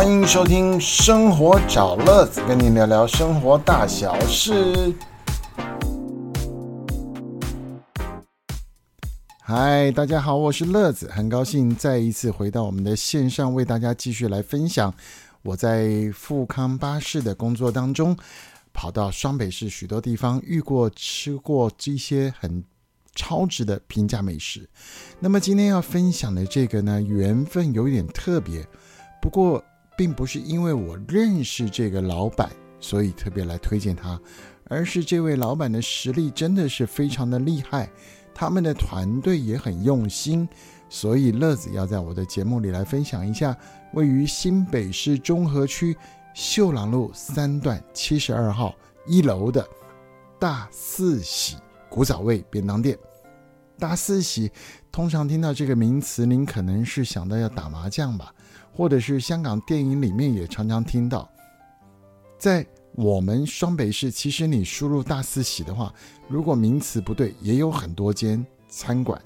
[0.00, 4.94] 欢迎收听《生活找乐子》，跟您聊聊生活大小事。
[9.42, 14.90] 嗨，大家好，我是乐子，很高兴再一次回到我们的线上，为大家继续来分享
[15.42, 18.16] 我在富康巴士的工作当中，
[18.72, 22.64] 跑到双北市许多地方遇过、吃过这些很
[23.14, 24.66] 超值的平价美食。
[25.18, 28.66] 那么今天要分享的这个呢，缘分有点特别，
[29.20, 29.62] 不过
[30.00, 32.48] 并不是因为我认识这个老板，
[32.80, 34.18] 所以特别来推荐他，
[34.64, 37.86] 而是这位老板的实力真的是非常的厉害。
[38.34, 40.48] 他们的团队也很用心，
[40.88, 43.54] 所以乐子要在我的节目里来分享一下
[43.92, 45.94] 位于新北市中和区
[46.32, 48.74] 秀朗路三段七十二号
[49.06, 49.68] 一楼的
[50.38, 51.56] 大四喜
[51.90, 52.98] 古早味便当店。
[53.80, 54.52] 大四喜，
[54.92, 58.32] 通常听到这个名词，您可能是想到要打麻将吧，
[58.72, 61.28] 或者是香港电影里面也常常听到，
[62.38, 62.64] 在。
[62.96, 65.94] 我们双北市，其实你输入大四喜的话，
[66.28, 69.18] 如果名词不对，也有很多间餐馆。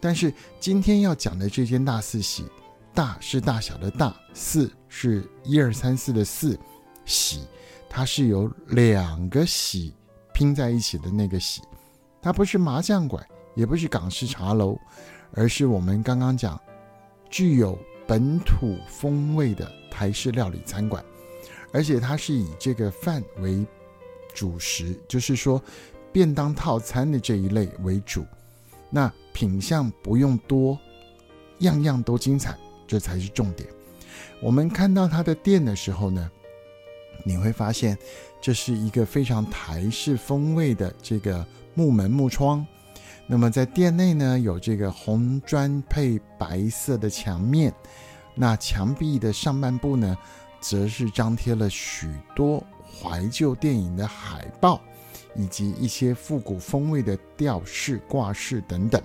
[0.00, 2.46] 但是今天要讲的这间大四喜，
[2.94, 6.58] 大是大小的大，四是一二三四的四，
[7.04, 7.42] 喜
[7.90, 9.92] 它是由两个喜
[10.32, 11.60] 拼在一起的那个喜，
[12.22, 14.78] 它不是麻将馆，也不是港式茶楼，
[15.32, 16.60] 而是我们刚刚讲
[17.30, 21.04] 具有本土风味的台式料理餐馆。
[21.72, 23.66] 而且它是以这个饭为
[24.32, 25.60] 主食，就是说
[26.12, 28.24] 便当套餐的这一类为主。
[28.90, 30.78] 那品相不用多，
[31.58, 33.68] 样样都精彩，这才是重点。
[34.40, 36.30] 我们看到它的店的时候呢，
[37.24, 37.98] 你会发现
[38.40, 41.44] 这是一个非常台式风味的这个
[41.74, 42.64] 木门木窗。
[43.26, 47.74] 那么在店内呢，有这个红砖配白色的墙面，
[48.34, 50.16] 那墙壁的上半部呢。
[50.66, 54.80] 则是张贴了许多怀旧电影的海报，
[55.36, 58.98] 以及一些复古风味的吊饰、挂饰等等。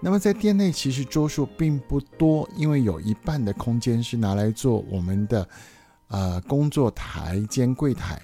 [0.00, 5.46] 那么在店内其实桌数并不多，因为有一半的空间是拿来做我们的
[6.08, 8.18] 呃工作台兼柜台，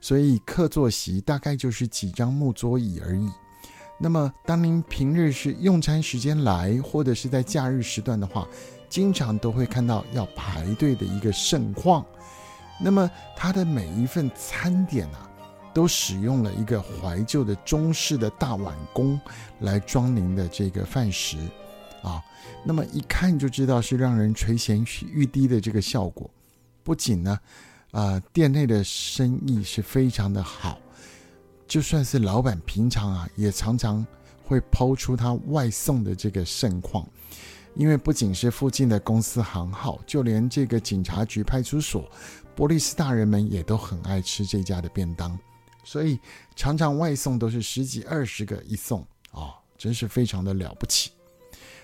[0.00, 3.28] 所以客座席大概就是几张木桌椅而已。
[4.02, 8.48] 那么当您平日是用餐时间来，或者是在假日时段的话，
[8.88, 12.04] 经常都会看到要排队的一个盛况，
[12.80, 15.30] 那么它的每一份餐点啊，
[15.72, 19.20] 都使用了一个怀旧的中式的大碗工
[19.60, 21.36] 来装您的这个饭食，
[22.02, 22.20] 啊，
[22.64, 26.28] 那么一看就知道是让人垂涎欲滴的这个效果。
[26.82, 27.38] 不仅呢，
[27.92, 30.76] 啊，店内的生意是非常的好，
[31.72, 34.06] 就算是老板平常啊，也常常
[34.44, 37.08] 会抛出他外送的这个盛况。
[37.74, 42.06] 因为不仅是附近的公司行号，就连这个警察局、派出所、
[42.54, 45.38] 波利斯大人们也都很爱吃这家的便当，
[45.82, 46.20] 所以
[46.54, 49.00] 常常外送都是十几、二十个一送
[49.30, 51.12] 啊，真是非常的了不起。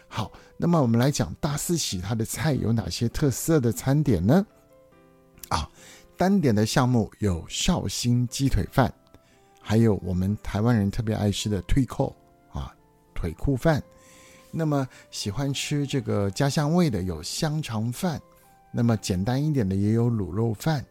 [0.07, 4.47] 好，那么我们来讲大四喜它的菜有哪些特色的餐点呢？
[5.49, 5.67] 啊，
[6.15, 8.93] 单点的项目有绍兴鸡腿饭，
[9.69, 12.17] 还有我们台湾人特别爱吃的退扣
[12.51, 12.75] 啊
[13.15, 13.83] 腿裤饭。
[14.51, 18.19] 那么喜欢吃这个家乡味的有香肠饭，
[18.73, 20.83] 那么简单一点的也有卤肉饭，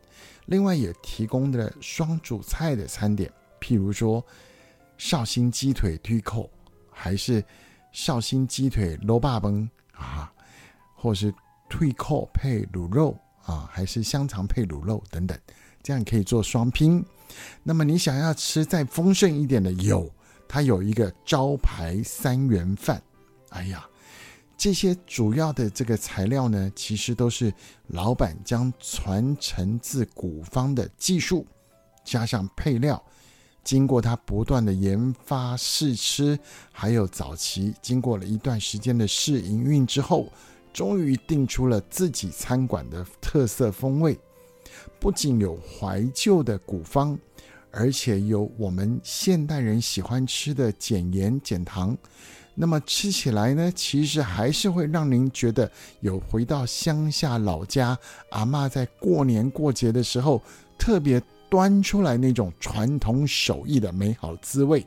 [0.46, 4.24] 另外也提供的双主菜的餐点，譬如说
[4.96, 6.48] 绍兴鸡腿推扣，
[6.92, 7.44] 还是
[7.92, 10.32] 绍兴鸡腿萝霸崩啊，
[10.94, 11.34] 或是
[11.68, 15.36] 退扣配卤肉啊，还是香肠配卤肉等等，
[15.88, 17.02] 这样可以做双拼。
[17.64, 20.12] 那么你想要吃再丰盛一点的，有
[20.46, 23.02] 它有一个招牌三元饭。
[23.52, 23.88] 哎呀，
[24.58, 27.54] 这些主要的这个材料呢，其实都是
[27.88, 31.48] 老板将传承自古方的技术，
[32.04, 33.02] 加上配料，
[33.64, 36.38] 经过他不断的研发试吃，
[36.74, 40.28] 还有早期经过了一段时间的试营运之后，
[40.74, 44.20] 终于定出了自己餐馆的特色风味。
[45.00, 47.18] 不仅有怀旧的古方，
[47.72, 51.98] 而且有我们现代人喜欢吃的减盐减糖。
[52.60, 57.96] 那么吃起来呢，其实还是会让您觉得有回到乡下老家
[58.32, 60.42] 阿妈在过年过节的时候
[60.76, 64.84] 特别端出来那种传统手艺的美好滋味。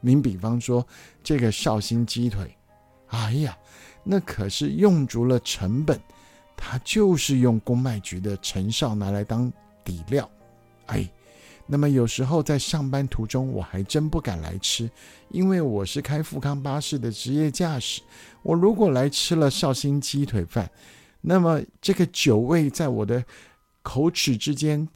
[0.00, 0.84] 您比方说
[1.22, 2.56] 这个绍兴鸡腿，
[3.08, 3.56] 哎呀，
[4.02, 6.00] 那可是用足了成本，
[6.64, 9.52] 他就是用公卖局的陈绍拿来当
[9.84, 10.30] 底料，
[10.86, 11.10] 哎。
[11.64, 14.90] 那么有时候在上班途中，我还真不敢来吃，
[15.30, 18.02] 因为我是开富康巴士的职业驾驶。
[18.42, 20.70] 我如果来吃了绍兴鸡腿饭，
[21.20, 23.24] 那么这个酒味在我的
[23.82, 24.86] 口齿之间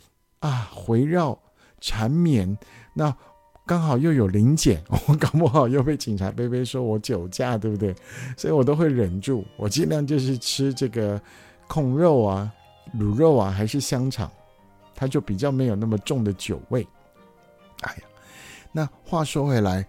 [0.40, 1.38] 啊回绕
[1.80, 2.58] 缠绵，
[2.94, 3.16] 那
[3.64, 7.94] 刚好又有零检， 我搞不好又被警察贝贝说我酒驾，对不对？
[8.36, 11.18] 所以我都会忍住，我尽量就是吃这个
[11.66, 12.52] 控肉啊、
[12.96, 14.30] 卤肉啊，还是香肠，
[14.94, 16.86] 它就比较没有那么重的酒味。
[17.82, 18.02] 哎呀，
[18.72, 19.86] 那话说回来，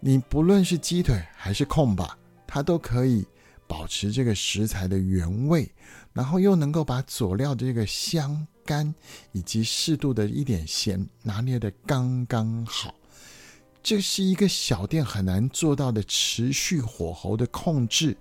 [0.00, 3.26] 你不论是鸡腿还是控吧，它都可以
[3.66, 5.70] 保持这个食材的原味，
[6.12, 8.94] 然后又能够把佐料的这个香干
[9.32, 12.94] 以及适度的一点咸拿捏的刚刚好。
[13.82, 18.14] 这是一个小店很难做到的持续火候的控制，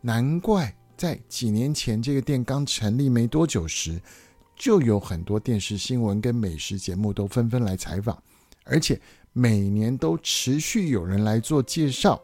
[0.00, 0.72] 难怪
[1.04, 4.00] 在几年前这个店刚成立没多久时，
[4.56, 8.16] 就有很多电视新闻跟美食节目都纷纷来采访。
[8.64, 8.98] 而且
[9.34, 12.18] 每年都持续有人来做介绍。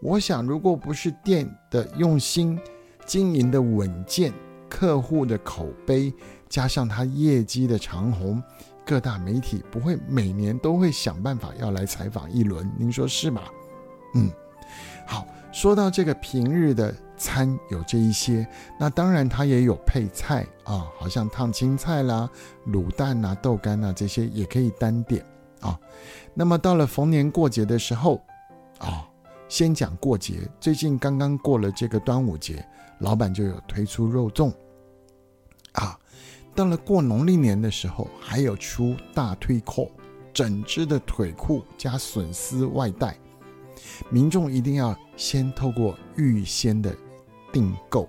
[0.00, 2.56] 我想，如果不是店的用心
[3.04, 4.32] 经营的稳健，
[4.68, 6.14] 客户的口碑，
[6.48, 8.40] 加上他业绩的长虹，
[8.86, 12.72] 各大媒体不会每年都会想办法要来采访一轮。
[12.78, 13.42] 您说是吗？
[14.14, 14.30] 嗯，
[15.06, 15.26] 好。
[15.52, 18.44] 说到这个平日的餐有这一些，
[18.76, 22.28] 那当然它也有配菜啊，好像烫青菜啦、
[22.66, 25.24] 卤蛋呐、豆干呐这些也可以单点。
[25.60, 25.78] 啊，
[26.34, 28.20] 那么到了逢年过节的时候，
[28.78, 29.08] 啊，
[29.48, 30.40] 先讲过节。
[30.58, 32.66] 最近刚刚过了这个端午节，
[32.98, 34.52] 老板就有推出肉粽。
[35.74, 35.96] 啊，
[36.52, 39.88] 到了过农历年的时候，还有出大腿扣，
[40.32, 43.16] 整只的腿裤加笋丝外带。
[44.10, 46.94] 民众一定要先透过预先的
[47.52, 48.08] 订购。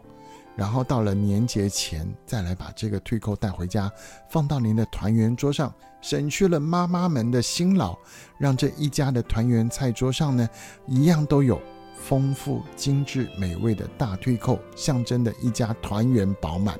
[0.56, 3.92] 然后到了年节前，再来把这个退扣带回家，
[4.30, 7.94] 放到您的团圆桌上，省去了妈妈们的辛劳，
[8.38, 10.50] 让这一家的团圆菜桌上呢，
[10.88, 11.62] 一样都有
[11.98, 16.80] 丰富、精致、美味的大退扣，象征的一家团圆饱满。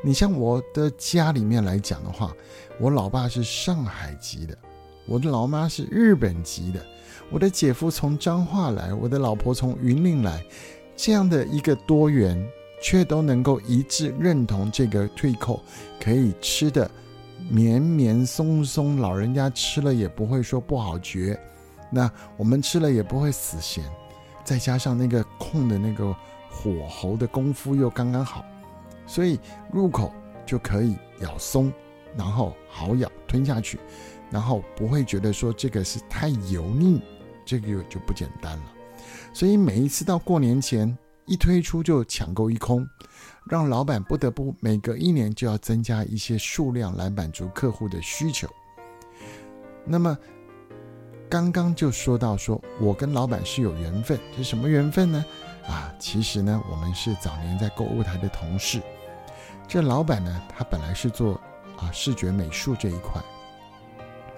[0.00, 2.32] 你像我的家里面来讲的话，
[2.78, 4.56] 我老爸是上海籍的，
[5.06, 6.80] 我的老妈是日本籍的，
[7.30, 10.44] 我的姐夫从彰化来，我的老婆从云林来，
[10.94, 12.46] 这样的一个多元。
[12.78, 15.60] 却都能够一致认同这个退扣
[15.98, 16.88] 可以吃的
[17.48, 21.36] 绵绵松松，老人家吃了也不会说不好嚼，
[21.90, 23.82] 那我们吃了也不会死咸，
[24.44, 26.14] 再加上那个控的那个
[26.50, 28.44] 火候的功夫又刚刚好，
[29.06, 29.40] 所以
[29.72, 30.12] 入口
[30.44, 31.72] 就可以咬松，
[32.14, 33.78] 然后好咬吞下去，
[34.30, 37.02] 然后不会觉得说这个是太油腻，
[37.44, 38.64] 这个就不简单了。
[39.32, 40.96] 所以每一次到过年前。
[41.28, 42.88] 一推出就抢购一空，
[43.50, 48.48] 让老板不得不每隔一年就要增加一些数量来满足客户的需求。
[49.84, 50.16] 那么
[51.28, 55.24] 刚刚就说到，说我跟老板是有缘分，是什么缘分呢？
[55.66, 58.80] 啊，其实呢，我们是早年在购物台的同事。
[59.66, 61.40] 这老板呢，他本来是做
[61.76, 63.22] 啊视觉美术这一块，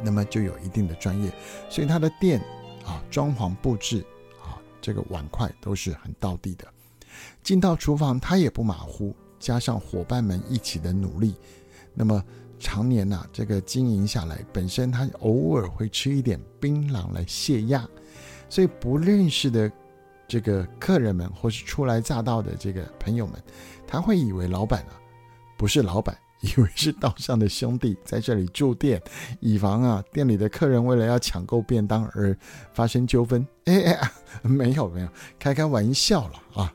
[0.03, 1.33] 那么就有一定的专业，
[1.69, 2.41] 所以他的店
[2.85, 4.05] 啊装潢布置
[4.43, 6.67] 啊这个碗筷都是很到地的。
[7.43, 11.35] 进到厨房，他也不马虎，加上伙伴们一起的努力，
[11.95, 12.23] 那么
[12.61, 17.89] 常年呐，这个经营下来，本身他偶尔会吃一点槟榔来泄压，
[18.49, 19.71] 所以不认识的
[20.29, 23.43] 这个客人们或是初来乍到的这个朋友们，
[23.87, 25.01] 他会以为老板啊
[25.57, 29.03] 不是老板，以为是道上的兄弟在这里住店，
[29.41, 32.37] 以防啊店里的客人为了要抢购便当而
[32.73, 33.47] 发生纠纷。
[33.65, 34.11] 哎哎，
[34.43, 36.73] 没有没有，开开玩笑了啊。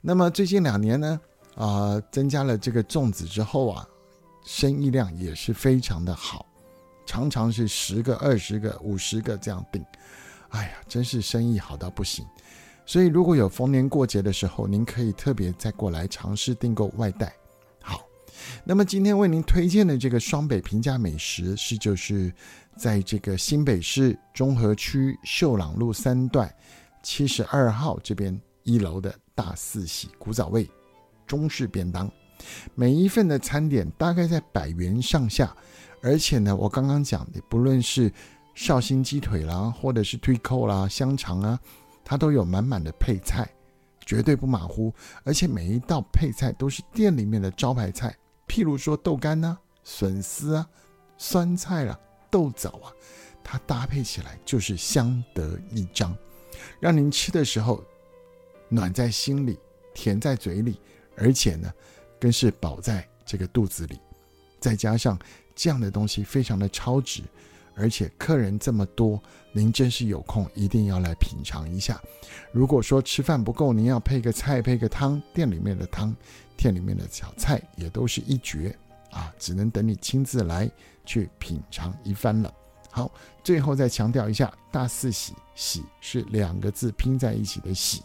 [0.00, 1.20] 那么最近两年呢，
[1.54, 3.86] 啊，增加了这个粽子之后啊，
[4.44, 6.44] 生意量也是非常的好，
[7.06, 9.84] 常常是十个、二十个、五十个这样订，
[10.48, 12.26] 哎呀，真是生意好到不行。
[12.84, 17.32] 所以如果有逢年过节的时候，您可以特别再过来尝试订购外带。
[18.64, 22.32] 那么今天为您推荐的这个双北平价美食是就是
[22.76, 26.52] 在这个新北市中和区秀朗路三段
[27.02, 29.14] 七十二号这边一楼的。
[29.36, 30.70] 大四喜古早味
[31.26, 32.08] 中式便当，
[32.76, 35.52] 每一份的餐点大概在百元上下，
[36.00, 38.12] 而且呢，我刚刚讲的，不论是
[38.54, 41.58] 绍兴鸡腿啦，或者是推扣啦、香肠啊，
[42.04, 43.44] 它都有满满的配菜，
[44.06, 44.94] 绝对不马虎。
[45.24, 48.14] 而且每一道配菜都是店里面的招牌菜，
[48.46, 50.68] 譬如说豆干呐、笋丝啊、
[51.18, 51.98] 酸菜啊、
[52.30, 52.92] 豆枣啊，
[53.42, 56.16] 它搭配起来就是相得益彰，
[56.80, 57.84] 让您吃的时候。
[58.70, 59.56] 暖在心里，
[59.92, 60.80] 甜在嘴里，
[61.16, 61.72] 而且呢，
[62.18, 64.00] 更是饱在这个肚子里。
[64.58, 65.16] 再加上
[65.54, 67.22] 这样的东西非常的超值，
[67.76, 69.20] 而且客人这么多，
[69.52, 72.00] 您真是有空一定要来品尝一下。
[72.52, 76.14] 如果说吃饭不够，您要配个菜配个汤，店里面的汤、
[76.56, 78.76] 店里面的小菜也都是一绝
[79.10, 79.32] 啊！
[79.38, 80.70] 只能等你亲自来
[81.04, 82.52] 去品尝一番了。
[82.90, 83.10] 好，
[83.42, 88.02] 最后再强调一下，大四喜喜是两个字拼在一起的喜。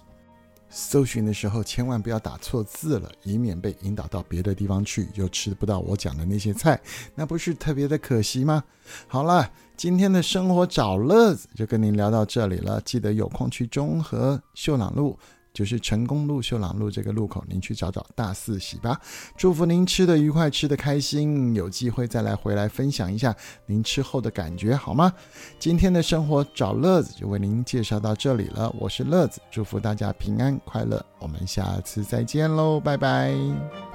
[0.70, 6.80] 搜寻的时候千万不要打错字了，以免被引导到别的地方去，又吃不到我讲的那些菜，
[7.16, 8.64] 那不是特别的可惜吗？
[9.08, 15.18] 好了，今天的生活找乐子就跟您聊到这里了，记得有空去中和秀朗路。
[15.60, 18.98] 就是成功路、秀朗路这个路口，您去找找大四喜吧。
[19.36, 21.54] 祝福您吃的愉快，吃的开心。
[21.54, 23.36] 有机会再来回来分享一下
[23.66, 25.12] 您吃后的感觉，好吗？
[25.60, 28.74] 今天的生活找乐子就为您介绍到这里了。
[28.80, 31.06] 我是乐子，祝福大家平安快乐。
[31.20, 33.89] 我们下次再见喽，拜拜。